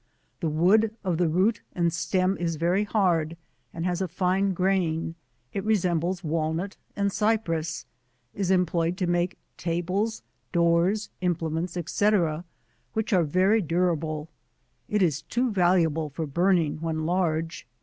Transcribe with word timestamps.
The 0.39 0.49
wood 0.49 0.95
of 1.03 1.19
the 1.19 1.27
root 1.29 1.61
and 1.75 1.93
stem 1.93 2.35
is 2.39 2.55
very 2.55 2.85
hard, 2.85 3.37
and 3.71 3.85
has 3.85 4.01
a 4.01 4.07
fine 4.07 4.51
grain,• 4.51 5.09
it 5.53 5.63
re 5.63 5.75
sembles 5.75 6.21
VS^alnut 6.23 6.75
and 6.95 7.11
Cypress, 7.13 7.85
is 8.33 8.49
employed 8.49 8.97
to 8.97 9.05
make 9.05 9.37
ta 9.57 9.79
bles, 9.79 10.23
doors, 10.51 11.11
implements, 11.21 11.77
&c. 11.85 12.09
which 12.93 13.13
are 13.13 13.23
very 13.23 13.61
durable 13.61 14.27
j 14.89 14.95
it 14.95 15.01
is 15.03 15.21
too 15.21 15.51
valuable 15.51 16.09
for 16.09 16.25
burning 16.25 16.77
when 16.81 17.05
large. 17.05 17.67